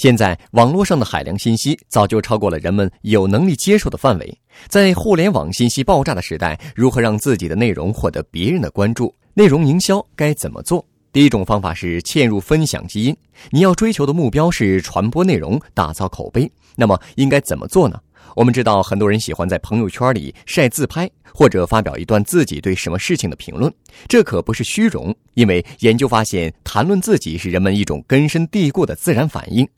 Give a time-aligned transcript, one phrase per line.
[0.00, 4.38] 现在网络上的海量信息早就超过了人们有能力接受的范围。
[4.66, 9.14] 在互联网信息爆炸的时代，如何让自己的内容获得别人的关注？
[9.34, 10.82] 内容营销该怎么做？
[11.12, 13.14] 第一种方法是嵌入分享基因。
[13.50, 18.00] 你要追求的目标是传播内容、打造口碑，那么应该怎么做呢？
[18.34, 23.70] 我们知道，很多人喜欢在朋友圈里晒自拍，或者发表一段自己对什么事情的评论。
[24.08, 29.68] 这可不是虚荣，因为研究发现，谈论自己是人们一种根深蒂固的自然反应。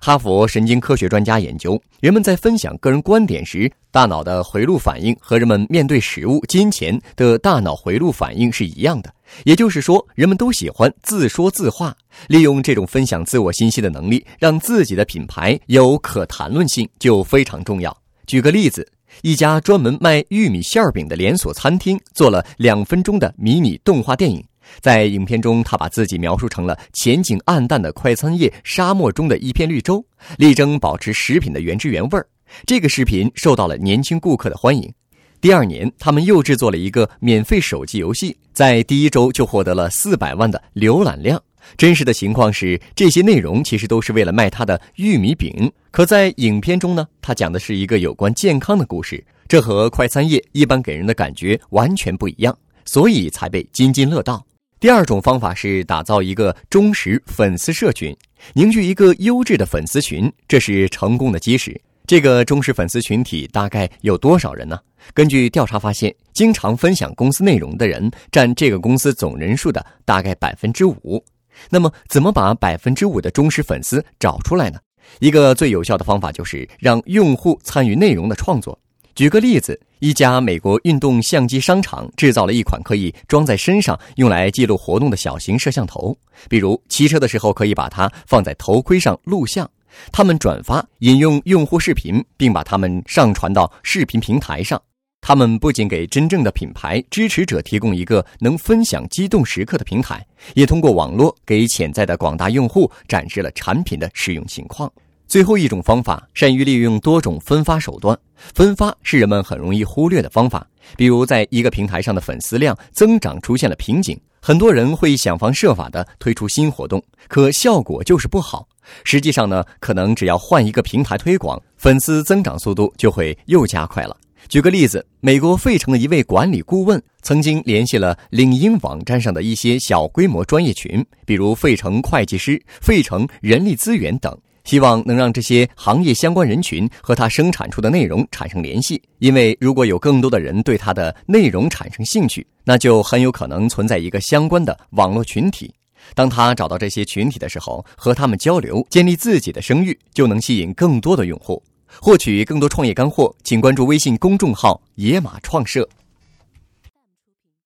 [0.00, 9.12] 哈佛神经科学专家研究，人们在分享个人观点时，大脑的回路反应和人们面对食物、金钱的大脑回路反应是一样的。
[9.44, 11.96] 也就是说，人们都喜欢自说自话，
[12.28, 17.96] 利用这种分享自我信息的能力，让自己的品牌有可谈论性，就非常重要。
[18.26, 18.86] 举个例子，
[19.22, 24.44] 一家专门卖玉米馅饼的连锁餐厅做了两分钟的迷你动画电影。
[24.80, 30.04] 在影片中，他把自己描述成了前景暗淡的快餐业沙漠中的一片绿洲，
[30.38, 32.26] 力争保持食品的原汁原味儿。
[32.64, 34.92] 这个视频受到了年轻顾客的欢迎。
[35.40, 41.40] 第二年，他们又制作了一个免费手机游戏，在第一周就获得了四百万的浏览量。
[41.76, 45.70] 真实的情况是，这些内容其实都是为了卖他的玉米饼。
[45.90, 54.46] 可在影片中呢，他讲的是一个有关健康的故事，这和快餐业一般给人的感觉完全不一样，所以才被津津乐道。
[54.78, 58.14] 第二种方法是打造一个忠实粉丝社群，
[58.52, 61.80] 凝聚一个优质的粉丝群，这是成功的基石。
[62.06, 64.78] 这个忠实粉丝群体大概有多少人呢？
[65.14, 71.24] 根据调查发现，经常分享公司内容的人占这个公司总人数的大概百分之五。
[71.70, 74.78] 那么，怎么把百分之五的忠实粉丝找出来呢？
[75.20, 78.78] 一个最有效的方法就是让用户参与内容的创作。
[79.14, 86.16] 举个例子，一家美国运动相机商场制造了一款可以装在身上用来记录活动的小型摄像头，
[86.48, 89.68] 比如骑车的时候可以把它放在头盔上录像。
[90.12, 94.80] 他们转发、引用用户视频，并把它们上传到视频平台上。
[95.22, 100.24] 他们不仅给真正的品牌支持者提供一个能分享激动时刻的平台，
[100.54, 104.92] 也通过网络给潜在的广大用户展示了产品的使用情况。
[105.26, 108.16] 最后一种方法，善于利用多种分发手段。
[108.54, 110.66] 分发是人们很容易忽略的方法。
[110.96, 118.68] 比如，在一个平台上的粉丝量增长出现了瓶颈，很多人会想方设法的推出新活动，可效果就是不好。
[119.02, 124.16] 实际上呢，可能只要换一个平台推广，粉丝增长速度就会又加快了。
[124.48, 134.38] 举个例子，美国费城的一位管理顾问曾经联系了领英网站上的一些小规模专业群，比如费城会计师、费城人力资源等。
[134.66, 145.72] 希望能让这些行业相关人群和他生产出的内容产生联系，因为如果有更多的人对他的内容产生兴趣，那就很有可能存在一个相关的网络群体。
[146.14, 151.62] 当他找到这些群体的时候，和他们交流，建立自己的声誉，就能吸引更多的用户。
[152.00, 155.88] 获取更多创业干货，请关注微信公众号“野马创社”。